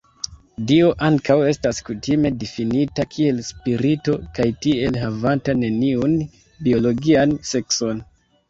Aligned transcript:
Dio 0.69 0.85
ankaŭ 1.07 1.35
estas 1.49 1.81
kutime 1.89 2.31
difinita 2.43 3.05
kiel 3.17 3.43
spirito, 3.51 4.15
kaj 4.39 4.49
tiel 4.67 4.99
havanta 5.05 5.59
neniun 5.63 6.17
biologian 6.69 7.39
sekson. 7.53 8.03